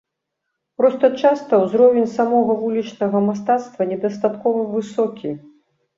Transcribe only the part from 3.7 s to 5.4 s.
недастаткова высокі.